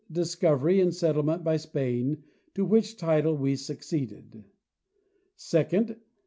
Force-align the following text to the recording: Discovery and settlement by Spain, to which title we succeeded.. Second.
Discovery 0.11 0.79
and 0.81 0.91
settlement 0.91 1.43
by 1.43 1.57
Spain, 1.57 2.23
to 2.55 2.65
which 2.65 2.97
title 2.97 3.37
we 3.37 3.55
succeeded.. 3.55 4.43
Second. 5.35 5.95